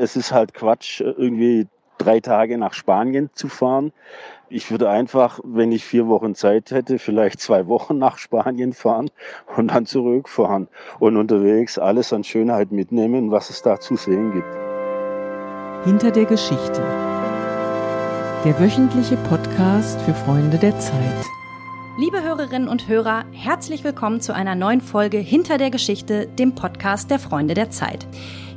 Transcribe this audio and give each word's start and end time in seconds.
es 0.00 0.16
ist 0.16 0.32
halt 0.32 0.54
Quatsch, 0.54 1.00
irgendwie 1.00 1.66
drei 1.98 2.20
Tage 2.20 2.56
nach 2.56 2.72
Spanien 2.72 3.28
zu 3.34 3.48
fahren. 3.48 3.92
Ich 4.48 4.70
würde 4.70 4.88
einfach, 4.88 5.40
wenn 5.44 5.70
ich 5.70 5.84
vier 5.84 6.08
Wochen 6.08 6.34
Zeit 6.34 6.70
hätte, 6.70 6.98
vielleicht 6.98 7.40
zwei 7.40 7.66
Wochen 7.66 7.98
nach 7.98 8.16
Spanien 8.16 8.72
fahren 8.72 9.10
und 9.56 9.68
dann 9.68 9.84
zurückfahren 9.84 10.68
und 10.98 11.18
unterwegs 11.18 11.78
alles 11.78 12.12
an 12.14 12.24
Schönheit 12.24 12.72
mitnehmen, 12.72 13.30
was 13.30 13.50
es 13.50 13.60
da 13.60 13.78
zu 13.78 13.96
sehen 13.96 14.32
gibt. 14.32 15.84
Hinter 15.84 16.10
der 16.10 16.24
Geschichte. 16.24 16.82
Der 18.44 18.58
wöchentliche 18.58 19.18
Podcast 19.28 20.00
für 20.00 20.14
Freunde 20.14 20.56
der 20.56 20.78
Zeit. 20.78 21.26
Liebe 21.98 22.22
Hörerinnen 22.22 22.68
und 22.68 22.88
Hörer, 22.88 23.26
herzlich 23.32 23.84
willkommen 23.84 24.22
zu 24.22 24.34
einer 24.34 24.54
neuen 24.54 24.80
Folge 24.80 25.18
Hinter 25.18 25.58
der 25.58 25.70
Geschichte, 25.70 26.26
dem 26.26 26.54
Podcast 26.54 27.10
der 27.10 27.18
Freunde 27.18 27.52
der 27.52 27.68
Zeit. 27.68 28.06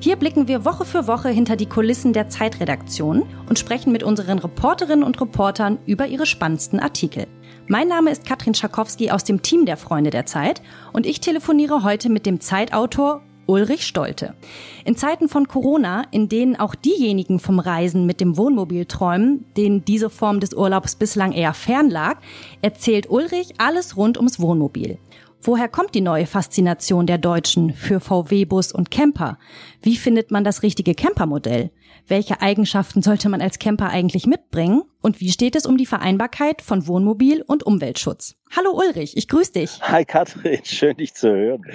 Hier 0.03 0.17
blicken 0.17 0.49
wir 0.49 0.65
Woche 0.65 0.83
für 0.83 1.07
Woche 1.07 1.29
hinter 1.29 1.55
die 1.55 1.65
Kulissen 1.65 2.11
der 2.11 2.27
Zeitredaktion 2.27 3.23
und 3.47 3.57
sprechen 3.57 3.93
mit 3.93 4.03
unseren 4.03 4.37
Reporterinnen 4.37 5.01
und 5.01 5.21
Reportern 5.21 5.79
über 5.85 6.07
ihre 6.07 6.25
spannendsten 6.25 6.81
Artikel. 6.81 7.25
Mein 7.69 7.87
Name 7.87 8.11
ist 8.11 8.25
Katrin 8.25 8.53
Schakowski 8.53 9.11
aus 9.11 9.23
dem 9.23 9.41
Team 9.43 9.65
der 9.65 9.77
Freunde 9.77 10.09
der 10.09 10.25
Zeit 10.25 10.61
und 10.91 11.05
ich 11.05 11.21
telefoniere 11.21 11.85
heute 11.85 12.09
mit 12.09 12.25
dem 12.25 12.41
Zeitautor 12.41 13.21
Ulrich 13.45 13.87
Stolte. 13.87 14.35
In 14.83 14.97
Zeiten 14.97 15.29
von 15.29 15.47
Corona, 15.47 16.03
in 16.11 16.27
denen 16.27 16.57
auch 16.57 16.75
diejenigen 16.75 17.39
vom 17.39 17.59
Reisen 17.59 18.05
mit 18.05 18.19
dem 18.19 18.35
Wohnmobil 18.35 18.85
träumen, 18.85 19.45
denen 19.55 19.85
diese 19.85 20.09
Form 20.09 20.41
des 20.41 20.53
Urlaubs 20.53 20.95
bislang 20.95 21.31
eher 21.31 21.53
fern 21.53 21.89
lag, 21.89 22.17
erzählt 22.61 23.09
Ulrich 23.09 23.53
alles 23.57 23.95
rund 23.95 24.17
ums 24.17 24.41
Wohnmobil. 24.41 24.97
Woher 25.45 25.67
kommt 25.67 25.93
die 25.93 25.99
neue 25.99 26.25
Faszination 26.25 27.05
der 27.05 27.17
Deutschen 27.17 27.73
für 27.73 27.99
VW-Bus 27.99 28.71
und 28.71 28.91
Camper? 28.91 29.37
Wie 29.81 29.97
findet 29.97 30.31
man 30.31 30.45
das 30.45 30.63
richtige 30.63 30.95
Campermodell? 30.95 31.69
Welche 32.07 32.39
Eigenschaften 32.39 33.01
sollte 33.01 33.27
man 33.27 33.41
als 33.41 33.59
Camper 33.59 33.89
eigentlich 33.89 34.25
mitbringen? 34.25 34.83
Und 35.01 35.19
wie 35.19 35.33
steht 35.33 35.57
es 35.57 35.65
um 35.65 35.75
die 35.75 35.85
Vereinbarkeit 35.85 36.61
von 36.61 36.87
Wohnmobil 36.87 37.41
und 37.41 37.63
Umweltschutz? 37.63 38.37
Hallo 38.55 38.71
Ulrich, 38.71 39.17
ich 39.17 39.27
grüße 39.27 39.51
dich. 39.51 39.81
Hi 39.81 40.05
Katrin, 40.05 40.61
schön 40.63 40.95
dich 40.95 41.13
zu 41.13 41.29
hören. 41.29 41.65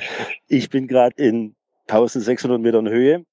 Ich 0.47 0.71
bin 0.71 0.89
gerade 0.89 1.23
in 1.23 1.55
1600 1.89 2.59
Metern 2.59 2.89
Höhe 2.89 3.27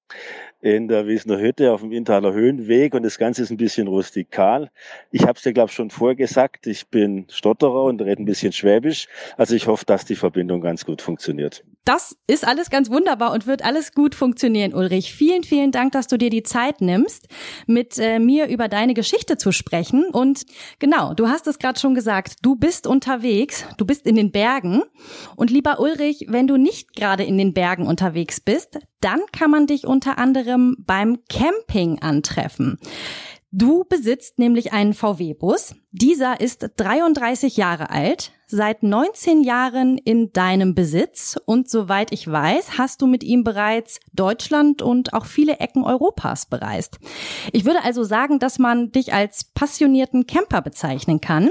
in 0.66 0.88
der 0.88 1.06
Wiesener 1.06 1.38
Hütte 1.38 1.72
auf 1.72 1.80
dem 1.80 1.92
Intaler 1.92 2.32
Höhenweg 2.32 2.92
und 2.94 3.04
das 3.04 3.18
Ganze 3.18 3.42
ist 3.42 3.50
ein 3.50 3.56
bisschen 3.56 3.86
rustikal. 3.86 4.68
Ich 5.12 5.22
habe 5.22 5.34
es 5.34 5.42
dir, 5.42 5.52
glaube 5.52 5.70
ich, 5.70 5.76
schon 5.76 5.90
vorgesagt, 5.90 6.66
ich 6.66 6.88
bin 6.88 7.26
Stotterer 7.30 7.84
und 7.84 8.02
rede 8.02 8.20
ein 8.20 8.24
bisschen 8.24 8.52
Schwäbisch. 8.52 9.06
Also 9.36 9.54
ich 9.54 9.68
hoffe, 9.68 9.84
dass 9.84 10.04
die 10.06 10.16
Verbindung 10.16 10.60
ganz 10.60 10.84
gut 10.84 11.02
funktioniert. 11.02 11.62
Das 11.86 12.16
ist 12.26 12.44
alles 12.44 12.68
ganz 12.68 12.90
wunderbar 12.90 13.32
und 13.32 13.46
wird 13.46 13.64
alles 13.64 13.92
gut 13.92 14.16
funktionieren, 14.16 14.74
Ulrich. 14.74 15.14
Vielen, 15.14 15.44
vielen 15.44 15.70
Dank, 15.70 15.92
dass 15.92 16.08
du 16.08 16.18
dir 16.18 16.30
die 16.30 16.42
Zeit 16.42 16.80
nimmst, 16.80 17.28
mit 17.68 17.96
äh, 17.96 18.18
mir 18.18 18.48
über 18.48 18.66
deine 18.66 18.92
Geschichte 18.92 19.36
zu 19.36 19.52
sprechen. 19.52 20.06
Und 20.06 20.46
genau, 20.80 21.14
du 21.14 21.28
hast 21.28 21.46
es 21.46 21.60
gerade 21.60 21.78
schon 21.78 21.94
gesagt, 21.94 22.38
du 22.42 22.56
bist 22.56 22.88
unterwegs, 22.88 23.64
du 23.76 23.86
bist 23.86 24.04
in 24.04 24.16
den 24.16 24.32
Bergen. 24.32 24.82
Und 25.36 25.52
lieber 25.52 25.78
Ulrich, 25.78 26.26
wenn 26.28 26.48
du 26.48 26.56
nicht 26.56 26.96
gerade 26.96 27.22
in 27.22 27.38
den 27.38 27.54
Bergen 27.54 27.86
unterwegs 27.86 28.40
bist, 28.40 28.80
dann 29.00 29.20
kann 29.30 29.52
man 29.52 29.68
dich 29.68 29.86
unter 29.86 30.18
anderem 30.18 30.74
beim 30.80 31.20
Camping 31.28 32.00
antreffen. 32.00 32.80
Du 33.58 33.84
besitzt 33.84 34.38
nämlich 34.38 34.74
einen 34.74 34.92
VW-Bus. 34.92 35.76
Dieser 35.90 36.42
ist 36.42 36.72
33 36.76 37.56
Jahre 37.56 37.88
alt, 37.88 38.32
seit 38.46 38.82
19 38.82 39.42
Jahren 39.42 39.96
in 39.96 40.30
deinem 40.34 40.74
Besitz 40.74 41.38
und 41.46 41.70
soweit 41.70 42.12
ich 42.12 42.30
weiß, 42.30 42.76
hast 42.76 43.00
du 43.00 43.06
mit 43.06 43.24
ihm 43.24 43.44
bereits 43.44 43.98
Deutschland 44.12 44.82
und 44.82 45.14
auch 45.14 45.24
viele 45.24 45.58
Ecken 45.58 45.84
Europas 45.84 46.44
bereist. 46.44 46.98
Ich 47.50 47.64
würde 47.64 47.82
also 47.82 48.04
sagen, 48.04 48.40
dass 48.40 48.58
man 48.58 48.92
dich 48.92 49.14
als 49.14 49.44
passionierten 49.44 50.26
Camper 50.26 50.60
bezeichnen 50.60 51.22
kann. 51.22 51.48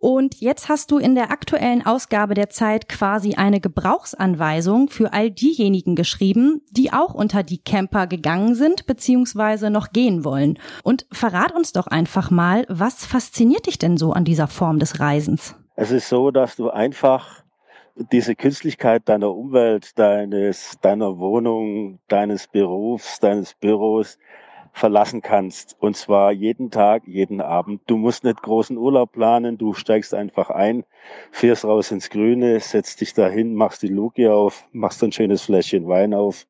Und 0.00 0.40
jetzt 0.40 0.68
hast 0.68 0.90
du 0.90 0.98
in 0.98 1.14
der 1.14 1.30
aktuellen 1.30 1.84
Ausgabe 1.84 2.34
der 2.34 2.50
Zeit 2.50 2.88
quasi 2.88 3.34
eine 3.34 3.60
Gebrauchsanweisung 3.60 4.88
für 4.88 5.12
all 5.12 5.30
diejenigen 5.30 5.96
geschrieben, 5.96 6.62
die 6.70 6.92
auch 6.92 7.14
unter 7.14 7.42
die 7.42 7.58
Camper 7.58 8.06
gegangen 8.06 8.54
sind 8.54 8.86
bzw. 8.86 9.70
noch 9.70 9.90
gehen 9.90 10.24
wollen. 10.24 10.58
Und 10.82 11.06
verrat 11.12 11.52
uns 11.52 11.72
doch 11.72 11.86
einfach 11.86 12.30
mal, 12.30 12.66
was 12.68 13.06
fasziniert 13.06 13.66
dich 13.66 13.78
denn 13.78 13.96
so 13.96 14.12
an 14.12 14.24
dieser 14.24 14.48
Form 14.48 14.78
des 14.78 15.00
Reisens? 15.00 15.54
Es 15.76 15.90
ist 15.90 16.08
so, 16.08 16.30
dass 16.30 16.56
du 16.56 16.70
einfach 16.70 17.42
diese 18.12 18.34
Künstlichkeit 18.34 19.08
deiner 19.08 19.34
Umwelt, 19.34 19.98
deines, 19.98 20.78
deiner 20.82 21.18
Wohnung, 21.18 21.98
deines 22.08 22.46
Berufs, 22.46 23.18
deines 23.20 23.54
Büros 23.54 24.18
verlassen 24.76 25.22
kannst. 25.22 25.74
Und 25.80 25.96
zwar 25.96 26.32
jeden 26.32 26.70
Tag, 26.70 27.04
jeden 27.06 27.40
Abend. 27.40 27.80
Du 27.86 27.96
musst 27.96 28.24
nicht 28.24 28.42
großen 28.42 28.76
Urlaub 28.76 29.12
planen, 29.12 29.56
du 29.56 29.72
steigst 29.72 30.12
einfach 30.12 30.50
ein, 30.50 30.84
fährst 31.30 31.64
raus 31.64 31.90
ins 31.90 32.10
Grüne, 32.10 32.60
setzt 32.60 33.00
dich 33.00 33.14
dahin, 33.14 33.54
machst 33.54 33.82
die 33.82 33.88
Luke 33.88 34.30
auf, 34.30 34.66
machst 34.72 35.02
ein 35.02 35.12
schönes 35.12 35.42
Fläschchen 35.42 35.88
Wein 35.88 36.12
auf 36.12 36.46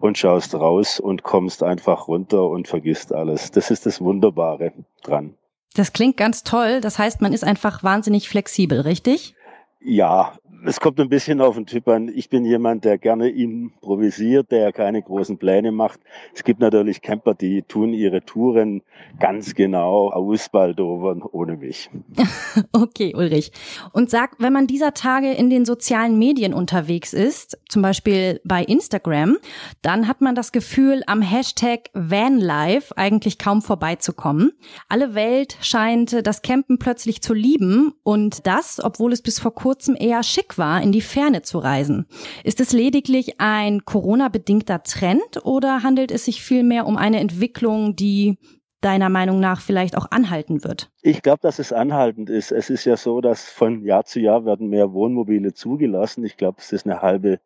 und 0.00 0.16
schaust 0.16 0.54
raus 0.54 0.98
und 0.98 1.22
kommst 1.24 1.62
einfach 1.62 2.08
runter 2.08 2.48
und 2.48 2.68
vergisst 2.68 3.12
alles. 3.12 3.50
Das 3.50 3.70
ist 3.70 3.84
das 3.84 4.00
Wunderbare 4.00 4.72
dran. 5.02 5.34
Das 5.74 5.92
klingt 5.92 6.16
ganz 6.16 6.44
toll. 6.44 6.80
Das 6.80 6.98
heißt, 6.98 7.20
man 7.20 7.34
ist 7.34 7.44
einfach 7.44 7.84
wahnsinnig 7.84 8.30
flexibel, 8.30 8.80
richtig? 8.80 9.34
Ja, 9.80 10.32
es 10.64 10.80
kommt 10.80 11.00
ein 11.00 11.08
bisschen 11.08 11.40
auf 11.40 11.54
den 11.54 11.66
Typ 11.66 11.88
an. 11.88 12.08
Ich 12.08 12.28
bin 12.28 12.44
jemand, 12.44 12.84
der 12.84 12.98
gerne 12.98 13.28
improvisiert, 13.28 14.50
der 14.50 14.72
keine 14.72 15.02
großen 15.02 15.38
Pläne 15.38 15.72
macht. 15.72 16.00
Es 16.34 16.44
gibt 16.44 16.60
natürlich 16.60 17.02
Camper, 17.02 17.34
die 17.34 17.62
tun 17.62 17.92
ihre 17.92 18.22
Touren 18.22 18.82
ganz 19.20 19.54
genau 19.54 20.10
ausbaldovern 20.10 21.22
ohne 21.22 21.56
mich. 21.56 21.90
okay, 22.72 23.14
Ulrich. 23.14 23.52
Und 23.92 24.10
sag, 24.10 24.36
wenn 24.38 24.52
man 24.52 24.66
dieser 24.66 24.94
Tage 24.94 25.32
in 25.32 25.50
den 25.50 25.64
sozialen 25.64 26.18
Medien 26.18 26.54
unterwegs 26.54 27.12
ist, 27.12 27.58
zum 27.68 27.82
Beispiel 27.82 28.40
bei 28.44 28.62
Instagram, 28.62 29.38
dann 29.82 30.08
hat 30.08 30.20
man 30.20 30.34
das 30.34 30.52
Gefühl, 30.52 31.02
am 31.06 31.22
Hashtag 31.22 31.90
Vanlife 31.94 32.96
eigentlich 32.96 33.38
kaum 33.38 33.62
vorbeizukommen. 33.62 34.52
Alle 34.88 35.14
Welt 35.14 35.56
scheint 35.60 36.26
das 36.26 36.42
Campen 36.42 36.78
plötzlich 36.78 37.22
zu 37.22 37.34
lieben 37.34 37.92
und 38.02 38.46
das, 38.46 38.82
obwohl 38.82 39.12
es 39.12 39.22
bis 39.22 39.38
vor 39.38 39.54
kurzem 39.54 39.96
eher 39.98 40.22
schick 40.22 40.47
Weg 40.48 40.58
war, 40.58 40.82
in 40.82 40.92
die 40.92 41.00
Ferne 41.00 41.42
zu 41.42 41.58
reisen. 41.58 42.06
Ist 42.44 42.60
es 42.60 42.72
lediglich 42.72 43.38
ein 43.40 43.84
Corona-bedingter 43.84 44.82
Trend 44.82 45.44
oder 45.44 45.82
handelt 45.82 46.10
es 46.10 46.24
sich 46.24 46.42
vielmehr 46.42 46.86
um 46.86 46.96
eine 46.96 47.20
Entwicklung, 47.20 47.96
die 47.96 48.38
deiner 48.80 49.08
Meinung 49.08 49.40
nach 49.40 49.60
vielleicht 49.60 49.96
auch 49.96 50.10
anhalten 50.10 50.64
wird? 50.64 50.90
Ich 51.02 51.22
glaube, 51.22 51.40
dass 51.42 51.58
es 51.58 51.72
anhaltend 51.72 52.30
ist. 52.30 52.52
Es 52.52 52.70
ist 52.70 52.84
ja 52.84 52.96
so, 52.96 53.20
dass 53.20 53.50
von 53.50 53.84
Jahr 53.84 54.04
zu 54.04 54.20
Jahr 54.20 54.44
werden 54.46 54.68
mehr 54.68 54.92
Wohnmobile 54.92 55.52
zugelassen. 55.52 56.24
Ich 56.24 56.36
glaube, 56.36 56.58
es 56.60 56.72
ist 56.72 56.86
eine 56.86 57.02
halbe 57.02 57.40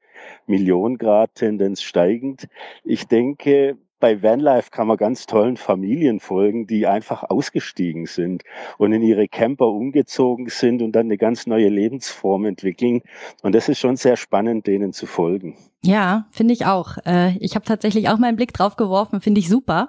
Million 0.47 0.99
Grad 0.99 1.35
Tendenz 1.35 1.83
steigend. 1.83 2.49
Ich 2.85 3.09
denke, 3.09 3.79
bei 4.03 4.21
Vanlife 4.21 4.73
kann 4.73 4.89
man 4.89 4.97
ganz 4.97 5.27
tollen 5.27 5.57
Familien 5.57 6.19
folgen, 6.19 6.67
die 6.67 6.89
einfach 6.89 7.23
ausgestiegen 7.23 8.07
sind 8.07 8.43
und 8.77 8.93
in 8.93 9.01
ihre 9.01 9.29
Camper 9.29 9.69
umgezogen 9.69 10.49
sind 10.49 10.83
und 10.83 10.91
dann 10.91 11.07
eine 11.07 11.19
ganz 11.19 11.47
neue 11.47 11.69
Lebensform 11.69 12.47
entwickeln. 12.47 13.03
Und 13.43 13.55
das 13.55 13.69
ist 13.69 13.79
schon 13.79 13.95
sehr 13.95 14.17
spannend, 14.17 14.67
denen 14.67 14.93
zu 14.93 15.07
folgen. 15.07 15.57
Ja, 15.85 16.27
finde 16.31 16.55
ich 16.55 16.65
auch. 16.65 16.97
Äh, 17.05 17.37
ich 17.39 17.57
habe 17.57 17.65
tatsächlich 17.65 18.09
auch 18.09 18.17
meinen 18.17 18.37
Blick 18.37 18.53
drauf 18.53 18.77
geworfen, 18.77 19.21
finde 19.21 19.41
ich 19.41 19.49
super. 19.49 19.89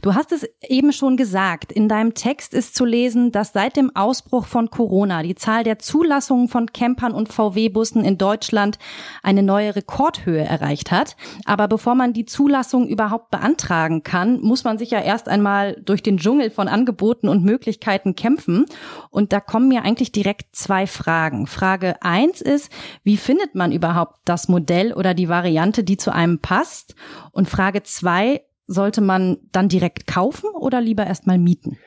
Du 0.00 0.14
hast 0.14 0.30
es 0.30 0.48
eben 0.68 0.92
schon 0.92 1.16
gesagt, 1.16 1.72
in 1.72 1.88
deinem 1.88 2.14
Text 2.14 2.54
ist 2.54 2.76
zu 2.76 2.84
lesen, 2.84 3.32
dass 3.32 3.52
seit 3.52 3.76
dem 3.76 3.90
Ausbruch 3.96 4.46
von 4.46 4.70
Corona 4.70 5.24
die 5.24 5.34
Zahl 5.34 5.64
der 5.64 5.80
Zulassungen 5.80 6.46
von 6.46 6.66
Campern 6.66 7.12
und 7.12 7.32
VW-Bussen 7.32 8.04
in 8.04 8.18
Deutschland 8.18 8.78
eine 9.24 9.42
neue 9.42 9.74
Rekordhöhe 9.74 10.44
erreicht 10.44 10.92
hat. 10.92 11.16
Aber 11.44 11.66
bevor 11.66 11.96
man 11.96 12.12
die 12.12 12.24
Zulassung 12.24 12.86
überhaupt 12.86 13.32
beantragen 13.32 14.04
kann, 14.04 14.40
muss 14.42 14.62
man 14.62 14.78
sich 14.78 14.92
ja 14.92 15.00
erst 15.00 15.28
einmal 15.28 15.74
durch 15.84 16.04
den 16.04 16.18
Dschungel 16.18 16.50
von 16.50 16.68
Angeboten 16.68 17.28
und 17.28 17.42
Möglichkeiten 17.42 18.14
kämpfen. 18.14 18.64
Und 19.10 19.32
da 19.32 19.40
kommen 19.40 19.66
mir 19.66 19.82
eigentlich 19.82 20.12
direkt 20.12 20.54
zwei 20.54 20.86
Fragen. 20.86 21.48
Frage 21.48 22.00
eins 22.00 22.40
ist, 22.40 22.70
wie 23.02 23.16
findet 23.16 23.56
man 23.56 23.72
überhaupt 23.72 24.20
das 24.24 24.46
Modell 24.46 24.92
oder 24.92 25.14
die 25.14 25.31
Variante, 25.32 25.82
die 25.82 25.96
zu 25.96 26.12
einem 26.12 26.38
passt? 26.38 26.94
Und 27.32 27.48
Frage 27.48 27.82
zwei, 27.82 28.42
sollte 28.68 29.00
man 29.00 29.38
dann 29.50 29.68
direkt 29.68 30.06
kaufen 30.06 30.50
oder 30.50 30.80
lieber 30.80 31.04
erstmal 31.04 31.38
mieten? 31.38 31.78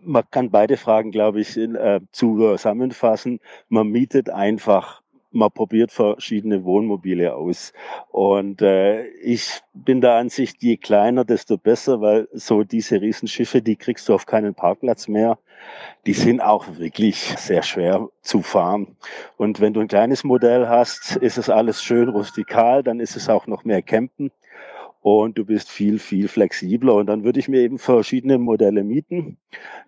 Man 0.00 0.22
kann 0.30 0.50
beide 0.52 0.76
Fragen, 0.76 1.10
glaube 1.10 1.40
ich, 1.40 1.56
äh, 1.56 2.00
zusammenfassen. 2.12 3.40
Man 3.68 3.88
mietet 3.88 4.30
einfach 4.30 5.01
man 5.32 5.50
probiert 5.50 5.92
verschiedene 5.92 6.64
Wohnmobile 6.64 7.34
aus. 7.34 7.72
Und 8.10 8.62
äh, 8.62 9.06
ich 9.22 9.60
bin 9.74 10.00
der 10.00 10.14
Ansicht, 10.14 10.62
je 10.62 10.76
kleiner, 10.76 11.24
desto 11.24 11.58
besser, 11.58 12.00
weil 12.00 12.28
so 12.32 12.62
diese 12.62 13.00
Riesenschiffe, 13.00 13.62
die 13.62 13.76
kriegst 13.76 14.08
du 14.08 14.14
auf 14.14 14.26
keinen 14.26 14.54
Parkplatz 14.54 15.08
mehr 15.08 15.38
die 16.06 16.14
sind 16.14 16.40
auch 16.40 16.66
wirklich 16.78 17.16
sehr 17.38 17.62
schwer 17.62 18.08
zu 18.22 18.42
fahren. 18.42 18.96
Und 19.36 19.60
wenn 19.60 19.72
du 19.72 19.80
ein 19.80 19.88
kleines 19.88 20.24
Modell 20.24 20.68
hast, 20.68 21.16
ist 21.16 21.38
es 21.38 21.48
alles 21.48 21.82
schön 21.82 22.08
rustikal, 22.08 22.82
dann 22.82 23.00
ist 23.00 23.16
es 23.16 23.28
auch 23.28 23.46
noch 23.46 23.64
mehr 23.64 23.82
Campen. 23.82 24.30
Und 25.02 25.36
du 25.36 25.44
bist 25.44 25.68
viel, 25.68 25.98
viel 25.98 26.28
flexibler. 26.28 26.94
Und 26.94 27.06
dann 27.06 27.24
würde 27.24 27.40
ich 27.40 27.48
mir 27.48 27.60
eben 27.60 27.78
verschiedene 27.78 28.38
Modelle 28.38 28.84
mieten. 28.84 29.36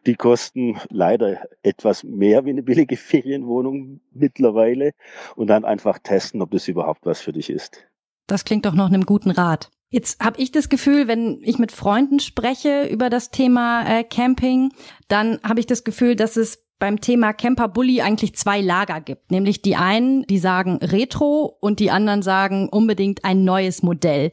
Die 0.06 0.16
kosten 0.16 0.76
leider 0.90 1.48
etwas 1.62 2.04
mehr 2.04 2.44
wie 2.44 2.50
eine 2.50 2.62
billige 2.62 2.96
Ferienwohnung 2.98 4.00
mittlerweile 4.12 4.92
und 5.36 5.46
dann 5.46 5.64
einfach 5.64 5.98
testen, 5.98 6.42
ob 6.42 6.50
das 6.50 6.68
überhaupt 6.68 7.06
was 7.06 7.20
für 7.20 7.32
dich 7.32 7.48
ist. 7.48 7.86
Das 8.26 8.44
klingt 8.44 8.66
doch 8.66 8.74
noch 8.74 8.88
einem 8.88 9.06
guten 9.06 9.30
Rat. 9.30 9.70
Jetzt 9.90 10.24
habe 10.24 10.40
ich 10.40 10.50
das 10.50 10.68
Gefühl, 10.68 11.06
wenn 11.06 11.40
ich 11.42 11.60
mit 11.60 11.70
Freunden 11.70 12.18
spreche 12.18 12.88
über 12.88 13.10
das 13.10 13.30
Thema 13.30 13.86
äh, 13.86 14.02
Camping, 14.02 14.72
dann 15.06 15.38
habe 15.44 15.60
ich 15.60 15.66
das 15.66 15.84
Gefühl, 15.84 16.16
dass 16.16 16.36
es 16.36 16.63
beim 16.78 17.00
Thema 17.00 17.32
Camper 17.32 17.68
Bully 17.68 18.00
eigentlich 18.00 18.34
zwei 18.34 18.60
Lager 18.60 19.00
gibt. 19.00 19.30
Nämlich 19.30 19.62
die 19.62 19.76
einen, 19.76 20.22
die 20.26 20.38
sagen 20.38 20.78
Retro 20.82 21.56
und 21.60 21.80
die 21.80 21.90
anderen 21.90 22.22
sagen 22.22 22.68
unbedingt 22.68 23.24
ein 23.24 23.44
neues 23.44 23.82
Modell. 23.82 24.30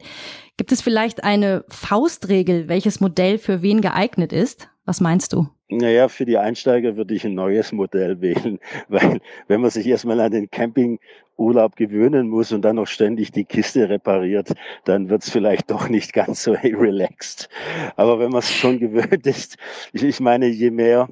Gibt 0.56 0.72
es 0.72 0.82
vielleicht 0.82 1.24
eine 1.24 1.64
Faustregel, 1.68 2.68
welches 2.68 3.00
Modell 3.00 3.38
für 3.38 3.62
wen 3.62 3.80
geeignet 3.80 4.32
ist? 4.32 4.68
Was 4.84 5.00
meinst 5.00 5.32
du? 5.32 5.46
Naja, 5.68 6.08
für 6.08 6.26
die 6.26 6.36
Einsteiger 6.36 6.96
würde 6.96 7.14
ich 7.14 7.24
ein 7.24 7.34
neues 7.34 7.72
Modell 7.72 8.20
wählen, 8.20 8.58
weil 8.88 9.20
wenn 9.48 9.60
man 9.60 9.70
sich 9.70 9.86
erstmal 9.86 10.20
an 10.20 10.32
den 10.32 10.50
Campingurlaub 10.50 11.76
gewöhnen 11.76 12.28
muss 12.28 12.52
und 12.52 12.62
dann 12.62 12.76
noch 12.76 12.86
ständig 12.86 13.32
die 13.32 13.44
Kiste 13.44 13.88
repariert, 13.88 14.52
dann 14.84 15.08
wird 15.08 15.22
es 15.22 15.30
vielleicht 15.30 15.70
doch 15.70 15.88
nicht 15.88 16.12
ganz 16.12 16.42
so 16.42 16.52
relaxed. 16.52 17.48
Aber 17.96 18.18
wenn 18.18 18.30
man 18.30 18.40
es 18.40 18.52
schon 18.52 18.80
gewöhnt 18.80 19.26
ist, 19.26 19.56
ich, 19.92 20.02
ich 20.02 20.20
meine, 20.20 20.48
je 20.48 20.70
mehr 20.70 21.08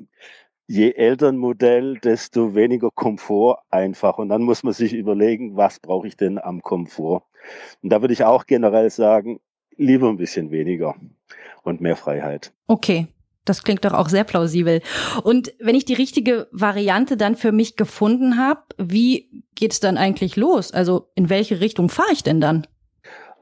je 0.70 0.92
älter 0.92 1.30
ein 1.30 1.36
Modell, 1.36 1.98
desto 1.98 2.54
weniger 2.54 2.90
Komfort 2.92 3.58
einfach. 3.70 4.18
Und 4.18 4.28
dann 4.28 4.42
muss 4.42 4.62
man 4.62 4.72
sich 4.72 4.92
überlegen, 4.92 5.56
was 5.56 5.80
brauche 5.80 6.06
ich 6.06 6.16
denn 6.16 6.38
am 6.38 6.62
Komfort? 6.62 7.24
Und 7.82 7.90
da 7.90 8.00
würde 8.02 8.14
ich 8.14 8.22
auch 8.22 8.46
generell 8.46 8.88
sagen, 8.88 9.40
lieber 9.76 10.08
ein 10.08 10.16
bisschen 10.16 10.52
weniger 10.52 10.94
und 11.64 11.80
mehr 11.80 11.96
Freiheit. 11.96 12.52
Okay. 12.68 13.08
Das 13.46 13.64
klingt 13.64 13.84
doch 13.84 13.94
auch 13.94 14.10
sehr 14.10 14.22
plausibel. 14.22 14.80
Und 15.24 15.54
wenn 15.58 15.74
ich 15.74 15.86
die 15.86 15.94
richtige 15.94 16.46
Variante 16.52 17.16
dann 17.16 17.34
für 17.34 17.52
mich 17.52 17.74
gefunden 17.74 18.36
habe, 18.36 18.60
wie 18.76 19.42
geht's 19.56 19.80
dann 19.80 19.96
eigentlich 19.96 20.36
los? 20.36 20.72
Also 20.72 21.08
in 21.16 21.30
welche 21.30 21.60
Richtung 21.60 21.88
fahre 21.88 22.12
ich 22.12 22.22
denn 22.22 22.40
dann? 22.40 22.66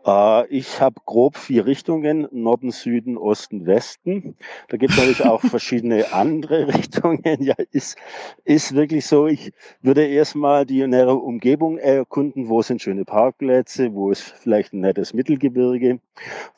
Äh, 0.08 0.46
ich 0.46 0.80
habe 0.80 1.00
grob 1.04 1.36
vier 1.36 1.66
Richtungen, 1.66 2.28
Norden, 2.32 2.70
Süden, 2.70 3.18
Osten, 3.18 3.66
Westen. 3.66 4.36
Da 4.68 4.78
gibt 4.78 4.92
es 4.92 4.98
natürlich 4.98 5.24
auch 5.24 5.40
verschiedene 5.50 6.12
andere 6.12 6.68
Richtungen. 6.74 7.22
Ja, 7.40 7.54
ist, 7.72 7.98
ist 8.44 8.74
wirklich 8.74 9.06
so. 9.06 9.26
Ich 9.26 9.52
würde 9.82 10.06
erstmal 10.06 10.64
die 10.64 10.86
nähere 10.86 11.16
Umgebung 11.16 11.76
erkunden. 11.76 12.48
Wo 12.48 12.62
sind 12.62 12.80
schöne 12.80 13.04
Parkplätze? 13.04 13.92
Wo 13.92 14.10
ist 14.10 14.22
vielleicht 14.22 14.72
ein 14.72 14.80
nettes 14.80 15.12
Mittelgebirge, 15.12 16.00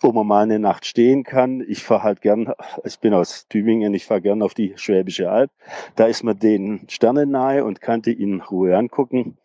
wo 0.00 0.12
man 0.12 0.26
mal 0.28 0.42
eine 0.44 0.60
Nacht 0.60 0.86
stehen 0.86 1.24
kann? 1.24 1.64
Ich 1.66 1.82
fahre 1.82 2.04
halt 2.04 2.20
gern, 2.20 2.52
ich 2.84 3.00
bin 3.00 3.14
aus 3.14 3.48
Tübingen, 3.48 3.92
ich 3.94 4.06
fahre 4.06 4.20
gern 4.20 4.42
auf 4.42 4.54
die 4.54 4.74
Schwäbische 4.76 5.28
Alb. 5.28 5.50
Da 5.96 6.06
ist 6.06 6.22
man 6.22 6.38
den 6.38 6.82
Sternen 6.88 7.30
nahe 7.32 7.64
und 7.64 7.80
kann 7.80 8.02
die 8.02 8.12
in 8.12 8.40
Ruhe 8.42 8.76
angucken. 8.76 9.36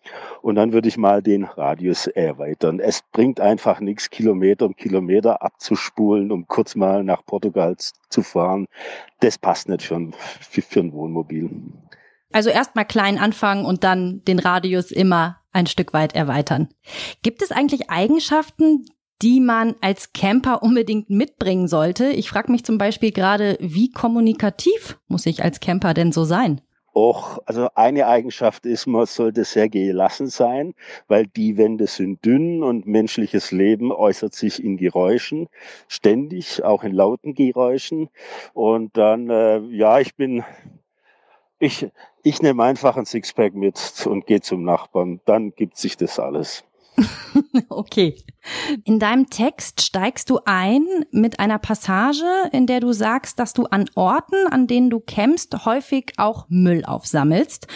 Und 0.43 0.55
dann 0.55 0.73
würde 0.73 0.87
ich 0.87 0.97
mal 0.97 1.23
den 1.23 1.43
Radius 1.43 2.05
erweitern. 2.05 2.79
Es 2.79 3.01
bringt 3.11 3.39
einfach 3.39 3.79
nichts, 3.79 3.94
Kilometer 3.95 4.65
um 4.65 4.75
Kilometer 4.75 5.41
abzuspulen, 5.41 6.31
um 6.31 6.47
kurz 6.47 6.75
mal 6.75 7.03
nach 7.03 7.25
Portugal 7.25 7.75
zu 8.09 8.21
fahren. 8.21 8.67
Das 9.19 9.37
passt 9.37 9.69
nicht 9.69 9.83
für 9.83 9.95
ein, 9.95 10.15
für, 10.41 10.61
für 10.61 10.79
ein 10.79 10.93
Wohnmobil. 10.93 11.49
Also 12.31 12.49
erstmal 12.49 12.85
klein 12.85 13.17
anfangen 13.17 13.65
und 13.65 13.83
dann 13.83 14.23
den 14.25 14.39
Radius 14.39 14.91
immer 14.91 15.41
ein 15.51 15.67
Stück 15.67 15.93
weit 15.93 16.15
erweitern. 16.15 16.67
Gibt 17.23 17.41
es 17.41 17.51
eigentlich 17.51 17.89
Eigenschaften, 17.89 18.85
die 19.21 19.39
man 19.39 19.75
als 19.81 20.11
Camper 20.11 20.61
unbedingt 20.61 21.09
mitbringen 21.09 21.67
sollte? 21.67 22.07
Ich 22.09 22.29
frage 22.29 22.51
mich 22.51 22.65
zum 22.65 22.77
Beispiel 22.77 23.11
gerade, 23.11 23.57
wie 23.61 23.89
kommunikativ 23.89 24.99
muss 25.07 25.25
ich 25.25 25.43
als 25.43 25.61
Camper 25.61 25.93
denn 25.93 26.11
so 26.11 26.25
sein? 26.25 26.61
Auch, 26.95 27.39
also 27.45 27.69
eine 27.75 28.07
Eigenschaft 28.07 28.65
ist, 28.65 28.87
man 28.87 29.05
sollte 29.05 29.43
sehr 29.43 29.69
gelassen 29.69 30.27
sein, 30.27 30.73
weil 31.07 31.27
die 31.27 31.57
Wände 31.57 31.87
sind 31.87 32.23
dünn 32.25 32.63
und 32.63 32.87
menschliches 32.87 33.51
Leben 33.51 33.91
äußert 33.91 34.33
sich 34.33 34.63
in 34.63 34.77
Geräuschen, 34.77 35.47
ständig, 35.87 36.63
auch 36.63 36.83
in 36.83 36.93
lauten 36.93 37.33
Geräuschen. 37.33 38.09
Und 38.53 38.95
dann, 38.97 39.29
äh, 39.29 39.59
ja, 39.59 39.99
ich 39.99 40.15
bin, 40.15 40.43
ich, 41.59 41.87
ich 42.23 42.41
nehme 42.41 42.63
einfach 42.63 42.95
ein 42.97 43.05
Sixpack 43.05 43.53
mit 43.53 44.05
und 44.07 44.25
gehe 44.25 44.41
zum 44.41 44.63
Nachbarn. 44.63 45.19
Dann 45.25 45.53
gibt 45.53 45.77
sich 45.77 45.97
das 45.97 46.17
alles. 46.17 46.63
okay. 47.69 48.15
In 48.83 48.99
deinem 48.99 49.29
Text 49.29 49.81
steigst 49.81 50.29
du 50.29 50.39
ein 50.45 50.85
mit 51.11 51.39
einer 51.39 51.57
Passage, 51.57 52.25
in 52.51 52.67
der 52.67 52.79
du 52.79 52.93
sagst, 52.93 53.39
dass 53.39 53.53
du 53.53 53.65
an 53.65 53.89
Orten, 53.95 54.47
an 54.49 54.67
denen 54.67 54.89
du 54.89 54.99
campst, 54.99 55.65
häufig 55.65 56.13
auch 56.17 56.45
Müll 56.49 56.85
aufsammelst. 56.85 57.67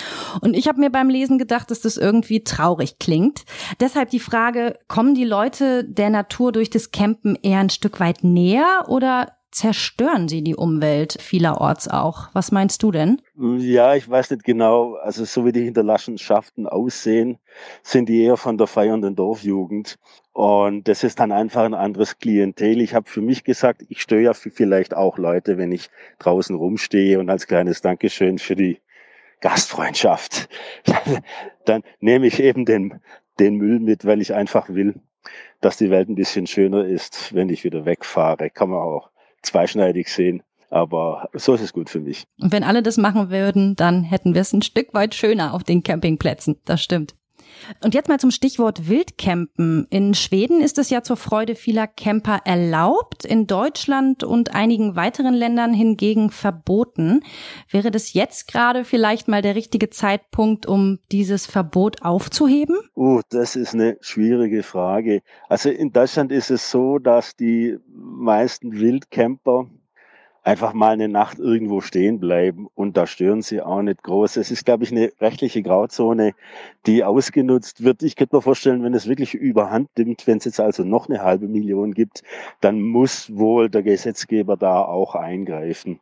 Und 0.41 0.55
ich 0.55 0.67
habe 0.67 0.79
mir 0.79 0.91
beim 0.91 1.09
Lesen 1.09 1.37
gedacht, 1.37 1.71
dass 1.71 1.81
das 1.81 1.97
irgendwie 1.97 2.43
traurig 2.43 2.99
klingt. 2.99 3.45
Deshalb 3.79 4.09
die 4.11 4.19
Frage, 4.19 4.77
kommen 4.87 5.15
die 5.15 5.25
Leute 5.25 5.83
der 5.83 6.09
Natur 6.09 6.51
durch 6.51 6.69
das 6.69 6.91
Campen 6.91 7.35
eher 7.41 7.59
ein 7.59 7.69
Stück 7.69 7.99
weit 7.99 8.23
näher 8.23 8.85
oder 8.87 9.38
zerstören 9.51 10.27
sie 10.27 10.43
die 10.43 10.55
Umwelt 10.55 11.17
vielerorts 11.19 11.87
auch. 11.87 12.29
Was 12.33 12.51
meinst 12.51 12.83
du 12.83 12.91
denn? 12.91 13.21
Ja, 13.35 13.95
ich 13.95 14.09
weiß 14.09 14.31
nicht 14.31 14.43
genau. 14.43 14.95
Also 14.95 15.25
so 15.25 15.45
wie 15.45 15.51
die 15.51 15.63
Hinterlassenschaften 15.63 16.67
aussehen, 16.67 17.37
sind 17.81 18.09
die 18.09 18.23
eher 18.23 18.37
von 18.37 18.57
der 18.57 18.67
feiernden 18.67 19.15
Dorfjugend. 19.15 19.97
Und 20.33 20.87
das 20.87 21.03
ist 21.03 21.19
dann 21.19 21.31
einfach 21.31 21.63
ein 21.63 21.73
anderes 21.73 22.19
Klientel. 22.19 22.79
Ich 22.81 22.93
habe 22.93 23.09
für 23.09 23.21
mich 23.21 23.43
gesagt, 23.43 23.83
ich 23.89 24.01
störe 24.01 24.21
ja 24.21 24.33
vielleicht 24.33 24.95
auch 24.95 25.17
Leute, 25.17 25.57
wenn 25.57 25.71
ich 25.71 25.89
draußen 26.19 26.55
rumstehe 26.55 27.19
und 27.19 27.29
als 27.29 27.47
kleines 27.47 27.81
Dankeschön 27.81 28.37
für 28.37 28.55
die 28.55 28.79
Gastfreundschaft, 29.41 30.49
dann 31.65 31.83
nehme 31.99 32.27
ich 32.27 32.39
eben 32.41 32.65
den, 32.65 32.99
den 33.39 33.55
Müll 33.55 33.79
mit, 33.79 34.05
weil 34.05 34.21
ich 34.21 34.33
einfach 34.33 34.69
will, 34.69 34.95
dass 35.61 35.77
die 35.77 35.89
Welt 35.89 36.09
ein 36.09 36.15
bisschen 36.15 36.47
schöner 36.47 36.85
ist, 36.85 37.33
wenn 37.33 37.49
ich 37.49 37.63
wieder 37.63 37.85
wegfahre. 37.85 38.49
Kann 38.49 38.69
man 38.69 38.79
auch 38.79 39.09
zweischneidig 39.41 40.09
sehen. 40.09 40.43
Aber 40.69 41.29
so 41.33 41.55
ist 41.55 41.61
es 41.61 41.73
gut 41.73 41.89
für 41.89 41.99
mich. 41.99 42.25
Und 42.39 42.51
wenn 42.51 42.63
alle 42.63 42.83
das 42.83 42.97
machen 42.97 43.31
würden, 43.31 43.75
dann 43.75 44.03
hätten 44.03 44.35
wir 44.35 44.41
es 44.41 44.53
ein 44.53 44.61
Stück 44.61 44.93
weit 44.93 45.15
schöner 45.15 45.53
auf 45.53 45.63
den 45.63 45.81
Campingplätzen. 45.81 46.57
Das 46.65 46.83
stimmt. 46.83 47.15
Und 47.83 47.93
jetzt 47.93 48.09
mal 48.09 48.19
zum 48.19 48.31
Stichwort 48.31 48.87
Wildcampen. 48.89 49.87
In 49.89 50.13
Schweden 50.13 50.61
ist 50.61 50.77
es 50.77 50.89
ja 50.89 51.03
zur 51.03 51.17
Freude 51.17 51.55
vieler 51.55 51.87
Camper 51.87 52.41
erlaubt, 52.45 53.25
in 53.25 53.47
Deutschland 53.47 54.23
und 54.23 54.55
einigen 54.55 54.95
weiteren 54.95 55.33
Ländern 55.33 55.73
hingegen 55.73 56.31
verboten. 56.31 57.21
Wäre 57.69 57.91
das 57.91 58.13
jetzt 58.13 58.47
gerade 58.47 58.85
vielleicht 58.85 59.27
mal 59.27 59.41
der 59.41 59.55
richtige 59.55 59.89
Zeitpunkt, 59.89 60.65
um 60.65 60.99
dieses 61.11 61.45
Verbot 61.45 62.01
aufzuheben? 62.01 62.77
Oh, 62.95 63.21
das 63.29 63.55
ist 63.55 63.73
eine 63.73 63.97
schwierige 64.01 64.63
Frage. 64.63 65.21
Also 65.47 65.69
in 65.69 65.91
Deutschland 65.91 66.31
ist 66.31 66.51
es 66.51 66.69
so, 66.69 66.99
dass 66.99 67.35
die 67.35 67.77
meisten 67.87 68.73
Wildcamper 68.73 69.69
einfach 70.43 70.73
mal 70.73 70.91
eine 70.91 71.07
Nacht 71.07 71.39
irgendwo 71.39 71.81
stehen 71.81 72.19
bleiben 72.19 72.67
und 72.75 72.97
da 72.97 73.07
stören 73.07 73.41
sie 73.41 73.61
auch 73.61 73.81
nicht 73.81 74.03
groß. 74.03 74.37
Es 74.37 74.51
ist, 74.51 74.65
glaube 74.65 74.83
ich, 74.83 74.91
eine 74.91 75.11
rechtliche 75.19 75.61
Grauzone, 75.61 76.33
die 76.85 77.03
ausgenutzt 77.03 77.83
wird. 77.83 78.03
Ich 78.03 78.15
könnte 78.15 78.35
mir 78.35 78.41
vorstellen, 78.41 78.83
wenn 78.83 78.93
es 78.93 79.07
wirklich 79.07 79.33
überhand 79.33 79.89
nimmt, 79.97 80.27
wenn 80.27 80.37
es 80.37 80.45
jetzt 80.45 80.59
also 80.59 80.83
noch 80.83 81.09
eine 81.09 81.21
halbe 81.21 81.47
Million 81.47 81.93
gibt, 81.93 82.23
dann 82.61 82.81
muss 82.81 83.35
wohl 83.35 83.69
der 83.69 83.83
Gesetzgeber 83.83 84.57
da 84.57 84.83
auch 84.83 85.15
eingreifen. 85.15 85.99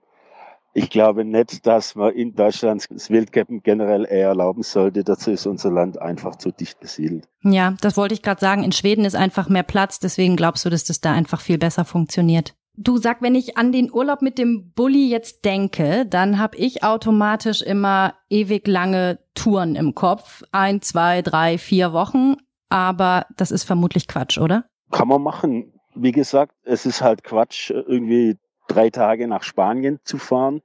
Ich 0.74 0.92
glaube 0.92 1.26
nicht, 1.26 1.66
dass 1.66 1.96
man 1.96 2.14
in 2.14 2.36
Deutschland 2.36 2.86
das 2.92 3.10
Wildcappen 3.10 3.64
generell 3.64 4.06
eher 4.06 4.28
erlauben 4.28 4.62
sollte. 4.62 5.04
Dazu 5.04 5.32
ist 5.32 5.48
unser 5.48 5.72
Land 5.72 6.00
einfach 6.00 6.36
zu 6.36 6.52
dicht 6.52 6.80
besiedelt. 6.80 7.28
Ja, 7.42 7.74
das 7.82 7.98
wollte 7.98 8.14
ich 8.14 8.22
gerade 8.22 8.40
sagen. 8.40 8.64
In 8.64 8.72
Schweden 8.72 9.04
ist 9.04 9.16
einfach 9.16 9.50
mehr 9.50 9.64
Platz. 9.64 9.98
Deswegen 9.98 10.36
glaubst 10.36 10.66
du, 10.66 10.70
dass 10.70 10.84
das 10.84 11.02
da 11.02 11.14
einfach 11.14 11.42
viel 11.42 11.58
besser 11.58 11.84
funktioniert? 11.84 12.54
Du 12.80 12.98
sag, 12.98 13.24
wenn 13.24 13.34
ich 13.34 13.58
an 13.58 13.72
den 13.72 13.92
Urlaub 13.92 14.22
mit 14.22 14.38
dem 14.38 14.72
Bulli 14.74 15.10
jetzt 15.10 15.46
denke, 15.46 16.06
dann 16.06 16.38
habe 16.38 16.58
ich 16.58 16.84
automatisch 16.84 17.64
immer 17.64 18.14
ewig 18.30 18.68
lange 18.68 19.18
Touren 19.34 19.76
im 19.76 19.96
Kopf. 19.96 20.44
Ein, 20.52 20.84
zwei, 20.84 21.24
drei, 21.24 21.58
vier 21.58 21.92
Wochen. 21.92 22.36
Aber 22.70 23.26
das 23.36 23.50
ist 23.50 23.64
vermutlich 23.64 24.08
Quatsch, 24.08 24.38
oder? 24.38 24.66
Kann 24.92 25.08
man 25.08 25.24
machen. 25.24 25.74
Wie 25.96 26.12
gesagt, 26.12 26.54
es 26.66 26.86
ist 26.86 27.02
halt 27.02 27.24
Quatsch, 27.24 27.72
irgendwie 27.72 28.38
drei 28.68 28.92
Tage 28.92 29.28
nach 29.28 29.42
Spanien 29.42 30.00
zu 30.04 30.20
fahren. 30.20 30.62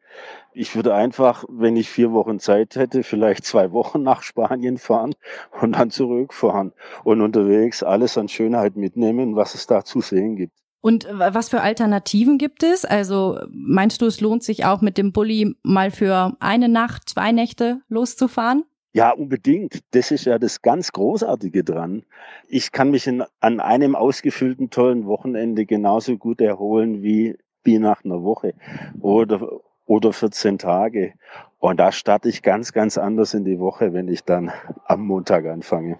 Ich 0.53 0.77
würde 0.77 0.95
einfach, 0.95 1.45
wenn 1.49 1.77
ich 1.77 1.89
vier 1.89 2.13
Wochen 2.13 2.39
Zeit 2.41 2.77
hätte, 2.77 3.05
vielleicht 3.05 3.47
zwei 3.47 3.73
Wochen 3.73 4.03
nach 4.03 4.23
Spanien 4.23 4.77
fahren 4.77 5.15
und 5.63 5.73
dann 5.73 5.91
zurückfahren 5.91 6.75
und 7.05 7.23
unterwegs 7.23 7.83
alles 7.83 8.19
an 8.19 8.29
Schönheit 8.29 8.77
mitnehmen, 8.77 9.35
was 9.35 9.55
es 9.55 9.67
da 9.67 9.83
zu 9.83 10.03
sehen 10.03 10.37
gibt. 10.37 10.62
Und 10.83 11.07
was 11.11 11.49
für 11.49 11.63
Alternativen 11.63 12.39
gibt 12.39 12.65
es? 12.65 12.85
Also 12.85 13.39
meinst 13.51 14.03
du, 14.03 14.07
es 14.07 14.21
lohnt 14.21 14.43
sich 14.43 14.65
auch 14.65 14.81
mit 14.81 14.99
dem 14.99 15.13
Bulli 15.13 15.55
mal 15.63 15.93
für 15.93 16.37
eine 16.41 16.69
Nacht, 16.69 17.09
zwei 17.09 17.31
Nächte 17.31 17.81
loszufahren? 17.89 18.65
Ja, 18.93 19.13
unbedingt. 19.13 19.79
Das 19.93 20.11
ist 20.11 20.27
ja 20.27 20.41
das 20.41 20.61
ganz 20.61 20.91
Großartige 20.91 21.63
dran. 21.63 22.03
Ich 22.49 22.73
kann 22.73 22.91
mich 22.91 23.07
in, 23.07 23.23
an 23.39 23.61
einem 23.61 23.95
ausgefüllten, 23.95 24.71
tollen 24.71 25.07
Wochenende 25.07 25.67
genauso 25.67 26.19
gut 26.19 26.41
erholen 26.41 27.01
wie, 27.01 27.39
wie 27.63 27.79
nach 27.79 28.05
einer 28.05 28.25
Woche 28.25 28.55
oder, 29.01 29.61
oder 29.87 30.13
14 30.13 30.59
Tage. 30.59 31.15
Und 31.61 31.79
da 31.79 31.93
starte 31.93 32.29
ich 32.29 32.43
ganz, 32.43 32.73
ganz 32.73 32.99
anders 32.99 33.35
in 33.35 33.45
die 33.45 33.61
Woche, 33.61 33.93
wenn 33.95 34.09
ich 34.09 34.25
dann 34.25 34.51
am 34.85 35.07
Montag 35.07 35.47
anfange. 35.47 35.97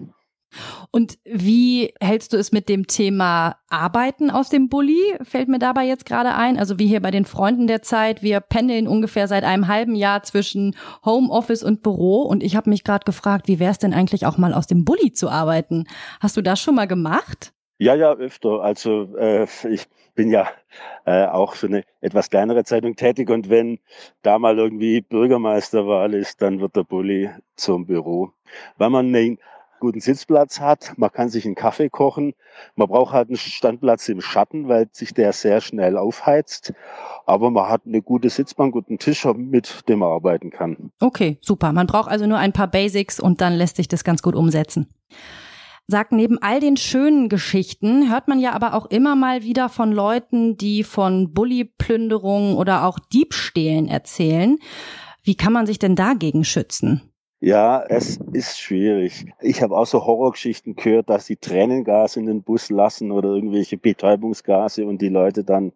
Und 0.91 1.19
wie 1.25 1.95
hältst 2.01 2.33
du 2.33 2.37
es 2.37 2.53
mit 2.53 2.69
dem 2.69 2.87
Thema 2.87 3.57
Arbeiten 3.69 4.31
aus 4.31 4.49
dem 4.49 4.69
Bulli? 4.69 5.01
Fällt 5.23 5.49
mir 5.49 5.59
dabei 5.59 5.85
jetzt 5.85 6.07
gerade 6.07 6.35
ein. 6.35 6.59
Also 6.59 6.79
wie 6.79 6.87
hier 6.87 7.01
bei 7.01 7.11
den 7.11 7.25
Freunden 7.25 7.67
der 7.67 7.83
Zeit. 7.83 8.23
Wir 8.23 8.41
pendeln 8.41 8.89
ungefähr 8.89 9.29
seit 9.29 9.45
einem 9.45 9.69
halben 9.69 9.95
Jahr 9.95 10.23
zwischen 10.23 10.77
Homeoffice 11.05 11.63
und 11.63 11.83
Büro. 11.83 12.23
Und 12.23 12.43
ich 12.43 12.57
habe 12.57 12.71
mich 12.71 12.85
gerade 12.85 13.05
gefragt, 13.05 13.49
wie 13.49 13.59
wäre 13.59 13.73
es 13.73 13.79
denn 13.79 13.95
eigentlich 13.95 14.27
auch 14.27 14.39
mal 14.39 14.55
aus 14.55 14.67
dem 14.67 14.85
Bulli 14.85 15.13
zu 15.13 15.29
arbeiten? 15.29 15.87
Hast 16.21 16.37
du 16.37 16.43
das 16.43 16.61
schon 16.61 16.75
mal 16.75 16.87
gemacht? 16.87 17.53
Ja, 17.79 17.95
ja, 17.95 18.13
öfter. 18.13 18.63
Also 18.63 19.17
äh, 19.17 19.47
ich 19.69 19.89
bin 20.15 20.31
ja 20.31 20.49
äh, 21.05 21.27
auch 21.27 21.55
für 21.55 21.67
eine 21.67 21.85
etwas 22.01 22.31
kleinere 22.31 22.65
Zeitung 22.65 22.97
tätig 22.97 23.31
und 23.31 23.51
wenn 23.51 23.81
da 24.23 24.39
mal 24.39 24.59
irgendwie 24.59 25.01
Bürgermeisterwahl 25.01 26.15
ist, 26.15 26.43
dann 26.43 26.61
wird 26.61 26.77
der 26.77 26.85
Bulli 26.85 27.31
zum 27.57 27.87
Büro. 27.87 28.31
Weil 28.77 28.91
man 28.91 29.15
einen 29.15 29.39
guten 29.83 30.01
Sitzplatz 30.01 30.61
hat. 30.61 30.93
Man 30.97 31.11
kann 31.11 31.29
sich 31.29 31.45
einen 31.45 31.57
Kaffee 31.57 31.91
kochen. 31.91 32.35
Man 32.77 32.87
braucht 32.87 33.13
halt 33.13 33.29
einen 33.29 33.37
Standplatz 33.37 34.09
im 34.09 34.21
Schatten, 34.21 34.69
weil 34.69 34.89
sich 34.93 35.13
der 35.13 35.33
sehr 35.33 35.61
schnell 35.61 35.99
aufheizt. 35.99 36.73
Aber 37.27 37.51
man 37.51 37.69
hat 37.69 37.83
eine 37.85 38.01
gute 38.01 38.31
Sitzbank 38.31 38.77
einen 38.89 38.99
Tisch, 38.99 39.25
mit 39.25 39.89
dem 39.89 39.99
man 39.99 40.11
arbeiten 40.11 40.51
kann. 40.51 40.93
Okay, 41.01 41.39
super. 41.41 41.73
Man 41.73 41.89
braucht 41.89 42.09
also 42.11 42.27
nur 42.27 42.39
ein 42.39 42.53
paar 42.53 42.69
Basics 42.69 43.19
und 43.19 43.41
dann 43.41 43.55
lässt 43.55 43.77
sich 43.77 43.89
das 43.89 44.05
ganz 44.05 44.23
gut 44.23 44.37
umsetzen. 44.37 44.89
Sagt, 45.89 46.13
neben 46.13 46.39
all 46.41 46.61
den 46.61 46.77
schönen 46.77 47.29
Geschichten 47.29 48.09
hört 48.09 48.29
man 48.29 48.39
ja 48.39 48.53
aber 48.53 48.75
auch 48.75 48.87
immer 48.87 49.17
mal 49.17 49.43
wieder 49.43 49.69
von 49.69 49.91
Leuten, 49.91 50.57
die 50.57 50.85
von 50.85 51.35
Bully-Plünderungen 51.35 52.57
oder 52.57 52.87
auch 52.87 53.01
Diebstählen 53.13 53.89
erzählen. 53.89 54.59
Wie 55.25 55.35
kann 55.35 55.53
man 55.53 55.67
sich 55.67 55.81
denn 55.81 55.97
dagegen 55.97 56.45
schützen? 56.45 57.12
Ja, 57.45 57.83
es 57.89 58.21
ist 58.33 58.61
schwierig. 58.61 59.27
Ich 59.41 59.63
habe 59.63 59.77
auch 59.77 59.87
so 59.87 60.07
Horrorgeschichten 60.07 60.77
gehört, 60.77 61.11
dass 61.11 61.27
sie 61.27 61.35
Tränengas 61.35 62.17
in 62.17 62.27
den 62.27 62.43
Bus 62.43 62.71
lassen 62.71 63.11
oder 63.11 63.31
irgendwelche 63.31 63.77
Betäubungsgase 63.77 64.87
und 64.87 65.03
die 65.03 65.09
Leute 65.09 65.43
dann 65.43 65.73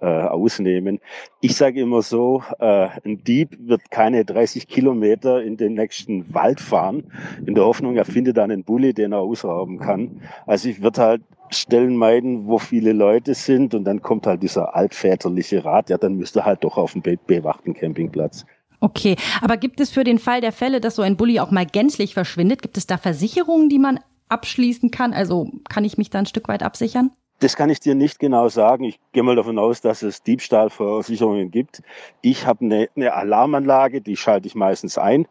äh, 0.00 0.04
ausnehmen. 0.04 1.00
Ich 1.40 1.56
sage 1.56 1.80
immer 1.80 2.02
so, 2.02 2.42
äh, 2.58 2.88
ein 3.06 3.24
Dieb 3.24 3.56
wird 3.58 3.90
keine 3.90 4.26
30 4.26 4.68
Kilometer 4.68 5.42
in 5.42 5.56
den 5.56 5.72
nächsten 5.72 6.34
Wald 6.34 6.60
fahren, 6.60 7.10
in 7.46 7.54
der 7.54 7.64
Hoffnung, 7.64 7.96
er 7.96 8.04
findet 8.04 8.36
dann 8.36 8.50
einen 8.50 8.64
Bulli, 8.64 8.92
den 8.92 9.12
er 9.12 9.20
ausrauben 9.20 9.78
kann. 9.78 10.20
Also 10.44 10.68
ich 10.68 10.82
würde 10.82 11.00
halt 11.00 11.22
Stellen 11.48 11.96
meiden, 11.96 12.48
wo 12.48 12.58
viele 12.58 12.92
Leute 12.92 13.32
sind 13.32 13.74
und 13.74 13.84
dann 13.84 14.02
kommt 14.02 14.26
halt 14.26 14.42
dieser 14.42 14.76
altväterliche 14.76 15.64
Rat, 15.64 15.88
ja, 15.88 15.96
dann 15.96 16.16
müsste 16.16 16.44
halt 16.44 16.64
doch 16.64 16.76
auf 16.76 16.92
dem 16.92 17.00
bewachten 17.00 17.72
Campingplatz. 17.72 18.44
Okay, 18.80 19.16
aber 19.40 19.56
gibt 19.56 19.80
es 19.80 19.90
für 19.90 20.04
den 20.04 20.18
Fall 20.18 20.40
der 20.40 20.52
Fälle, 20.52 20.80
dass 20.80 20.96
so 20.96 21.02
ein 21.02 21.16
Bulli 21.16 21.40
auch 21.40 21.50
mal 21.50 21.66
gänzlich 21.66 22.14
verschwindet, 22.14 22.62
gibt 22.62 22.76
es 22.76 22.86
da 22.86 22.96
Versicherungen, 22.96 23.68
die 23.68 23.78
man 23.78 23.98
abschließen 24.28 24.90
kann? 24.90 25.12
Also 25.12 25.50
kann 25.68 25.84
ich 25.84 25.98
mich 25.98 26.10
da 26.10 26.20
ein 26.20 26.26
Stück 26.26 26.48
weit 26.48 26.62
absichern? 26.62 27.10
Das 27.40 27.54
kann 27.54 27.70
ich 27.70 27.80
dir 27.80 27.94
nicht 27.94 28.18
genau 28.18 28.48
sagen. 28.48 28.84
Ich 28.84 28.98
gehe 29.12 29.22
mal 29.22 29.36
davon 29.36 29.58
aus, 29.58 29.80
dass 29.80 30.02
es 30.02 30.22
Diebstahlversicherungen 30.22 31.50
gibt. 31.50 31.82
Ich 32.20 32.46
habe 32.46 32.64
eine, 32.64 32.88
eine 32.96 33.14
Alarmanlage, 33.14 34.00
die 34.00 34.16
schalte 34.16 34.48
ich 34.48 34.54
meistens 34.54 34.98
ein. 34.98 35.26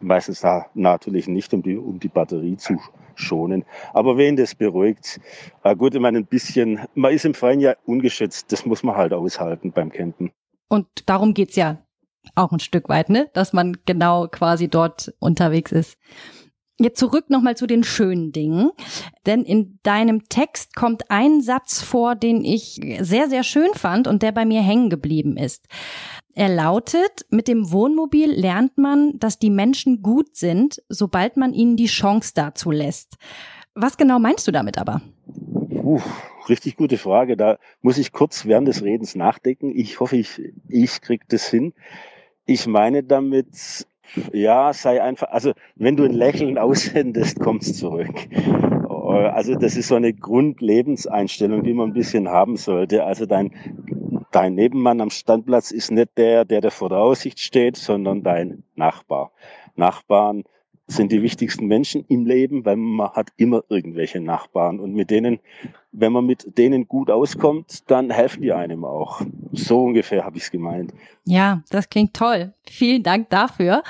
Meistens 0.00 0.40
da 0.40 0.66
natürlich 0.74 1.28
nicht, 1.28 1.52
um 1.52 1.62
die, 1.62 1.76
um 1.76 2.00
die 2.00 2.08
Batterie 2.08 2.56
zu 2.56 2.78
schonen. 3.14 3.64
Aber 3.92 4.16
wen 4.16 4.36
das 4.36 4.54
beruhigt, 4.54 5.20
äh 5.62 5.76
gut, 5.76 5.94
ich 5.94 6.00
meine, 6.00 6.18
ein 6.18 6.26
bisschen, 6.26 6.80
man 6.94 7.12
ist 7.12 7.24
im 7.24 7.34
Freien 7.34 7.60
ja 7.60 7.74
ungeschützt. 7.84 8.50
Das 8.50 8.64
muss 8.66 8.82
man 8.82 8.96
halt 8.96 9.12
aushalten 9.12 9.70
beim 9.70 9.90
Campen. 9.90 10.32
Und 10.68 10.86
darum 11.06 11.34
geht's 11.34 11.56
ja 11.56 11.78
auch 12.34 12.52
ein 12.52 12.60
Stück 12.60 12.88
weit, 12.88 13.10
ne? 13.10 13.28
Dass 13.34 13.52
man 13.52 13.76
genau 13.86 14.28
quasi 14.28 14.68
dort 14.68 15.14
unterwegs 15.18 15.72
ist. 15.72 15.98
Jetzt 16.76 16.98
zurück 16.98 17.30
nochmal 17.30 17.56
zu 17.56 17.68
den 17.68 17.84
schönen 17.84 18.32
Dingen. 18.32 18.70
Denn 19.26 19.44
in 19.44 19.78
deinem 19.84 20.28
Text 20.28 20.74
kommt 20.74 21.08
ein 21.08 21.40
Satz 21.40 21.80
vor, 21.80 22.16
den 22.16 22.44
ich 22.44 22.80
sehr, 22.98 23.28
sehr 23.28 23.44
schön 23.44 23.72
fand 23.74 24.08
und 24.08 24.22
der 24.22 24.32
bei 24.32 24.44
mir 24.44 24.60
hängen 24.60 24.90
geblieben 24.90 25.36
ist. 25.36 25.66
Er 26.34 26.48
lautet, 26.48 27.26
mit 27.30 27.46
dem 27.46 27.70
Wohnmobil 27.70 28.28
lernt 28.32 28.76
man, 28.76 29.18
dass 29.20 29.38
die 29.38 29.50
Menschen 29.50 30.02
gut 30.02 30.34
sind, 30.34 30.82
sobald 30.88 31.36
man 31.36 31.52
ihnen 31.52 31.76
die 31.76 31.86
Chance 31.86 32.32
dazu 32.34 32.72
lässt. 32.72 33.18
Was 33.76 33.96
genau 33.96 34.18
meinst 34.18 34.46
du 34.48 34.50
damit 34.50 34.76
aber? 34.76 35.00
Uh, 35.28 36.00
richtig 36.48 36.76
gute 36.76 36.98
Frage. 36.98 37.36
Da 37.36 37.58
muss 37.82 37.98
ich 37.98 38.10
kurz 38.10 38.46
während 38.46 38.66
des 38.66 38.82
Redens 38.82 39.14
nachdenken. 39.14 39.70
Ich 39.76 40.00
hoffe, 40.00 40.16
ich, 40.16 40.42
ich 40.68 41.00
krieg 41.00 41.22
das 41.28 41.48
hin. 41.48 41.72
Ich 42.46 42.66
meine 42.66 43.02
damit, 43.02 43.86
ja, 44.32 44.72
sei 44.72 45.02
einfach, 45.02 45.28
also 45.30 45.52
wenn 45.76 45.96
du 45.96 46.04
ein 46.04 46.12
Lächeln 46.12 46.58
aussendest, 46.58 47.40
kommst 47.40 47.76
zurück. 47.76 48.14
Also 48.88 49.54
das 49.54 49.76
ist 49.76 49.88
so 49.88 49.94
eine 49.94 50.12
Grundlebenseinstellung, 50.12 51.62
die 51.62 51.72
man 51.72 51.90
ein 51.90 51.94
bisschen 51.94 52.28
haben 52.28 52.56
sollte. 52.56 53.04
Also 53.04 53.26
dein, 53.26 53.52
dein 54.30 54.54
Nebenmann 54.54 55.00
am 55.00 55.10
Standplatz 55.10 55.70
ist 55.70 55.90
nicht 55.90 56.16
der, 56.18 56.44
der, 56.44 56.60
der 56.60 56.70
vor 56.70 56.88
der 56.90 56.98
Aussicht 56.98 57.40
steht, 57.40 57.76
sondern 57.76 58.22
dein 58.22 58.64
Nachbar. 58.74 59.32
Nachbarn 59.76 60.44
sind 60.86 61.12
die 61.12 61.22
wichtigsten 61.22 61.66
Menschen 61.66 62.04
im 62.08 62.26
Leben, 62.26 62.64
weil 62.64 62.76
man 62.76 63.10
hat 63.10 63.28
immer 63.36 63.62
irgendwelche 63.68 64.20
Nachbarn 64.20 64.80
und 64.80 64.92
mit 64.92 65.10
denen, 65.10 65.40
wenn 65.92 66.12
man 66.12 66.26
mit 66.26 66.58
denen 66.58 66.88
gut 66.88 67.10
auskommt, 67.10 67.90
dann 67.90 68.10
helfen 68.10 68.42
die 68.42 68.52
einem 68.52 68.84
auch. 68.84 69.22
So 69.52 69.82
ungefähr 69.82 70.24
habe 70.24 70.36
ich 70.36 70.44
es 70.44 70.50
gemeint. 70.50 70.92
Ja, 71.24 71.62
das 71.70 71.88
klingt 71.88 72.14
toll. 72.14 72.52
Vielen 72.68 73.02
Dank 73.02 73.30
dafür. 73.30 73.82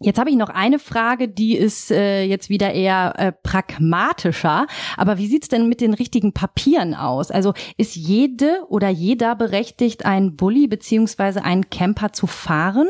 Jetzt 0.00 0.18
habe 0.18 0.30
ich 0.30 0.36
noch 0.36 0.48
eine 0.48 0.78
Frage, 0.78 1.28
die 1.28 1.56
ist 1.56 1.90
äh, 1.90 2.22
jetzt 2.22 2.48
wieder 2.48 2.72
eher 2.72 3.14
äh, 3.18 3.32
pragmatischer. 3.32 4.66
Aber 4.96 5.18
wie 5.18 5.26
sieht's 5.26 5.48
denn 5.48 5.68
mit 5.68 5.80
den 5.80 5.92
richtigen 5.92 6.32
Papieren 6.32 6.94
aus? 6.94 7.30
Also 7.30 7.52
ist 7.76 7.96
jede 7.96 8.64
oder 8.68 8.88
jeder 8.88 9.34
berechtigt, 9.34 10.06
einen 10.06 10.36
Bulli 10.36 10.68
beziehungsweise 10.68 11.44
einen 11.44 11.68
Camper 11.68 12.12
zu 12.12 12.28
fahren? 12.28 12.86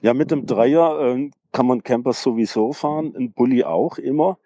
Ja, 0.00 0.14
mit 0.14 0.30
dem 0.30 0.46
Dreier 0.46 1.16
äh, 1.16 1.30
kann 1.58 1.66
man 1.66 1.82
Camper 1.82 2.12
sowieso 2.12 2.72
fahren, 2.72 3.16
ein 3.18 3.32
Bulli 3.32 3.64
auch 3.64 3.98
immer. 3.98 4.38